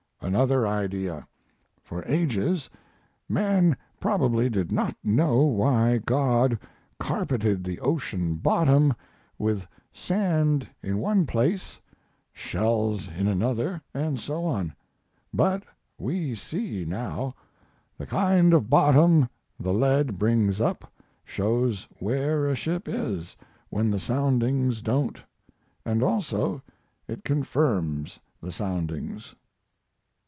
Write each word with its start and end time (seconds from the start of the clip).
Another 0.23 0.67
idea. 0.67 1.27
For 1.81 2.05
ages 2.07 2.69
man 3.27 3.75
probably 3.99 4.51
did 4.51 4.71
not 4.71 4.95
know 5.03 5.41
why 5.41 5.97
God 5.97 6.59
carpeted 6.99 7.63
the 7.63 7.79
ocean 7.79 8.35
bottom 8.35 8.93
with 9.39 9.67
sand 9.91 10.69
in 10.83 10.99
one 10.99 11.25
place, 11.25 11.81
shells 12.31 13.09
in 13.17 13.27
another, 13.27 13.81
and 13.95 14.19
so 14.19 14.45
on. 14.45 14.75
But 15.33 15.63
we 15.97 16.35
see 16.35 16.85
now; 16.85 17.33
the 17.97 18.05
kind 18.05 18.53
of 18.53 18.69
bottom 18.69 19.27
the 19.59 19.73
lead 19.73 20.19
brings 20.19 20.61
up 20.61 20.89
shows 21.25 21.87
where 21.97 22.45
a 22.47 22.55
ship 22.55 22.87
is 22.87 23.35
when 23.69 23.89
the 23.89 23.99
soundings 23.99 24.83
don't, 24.83 25.19
and 25.83 26.03
also 26.03 26.61
it 27.07 27.23
confirms 27.23 28.19
the 28.39 28.51
soundings. 28.51 29.33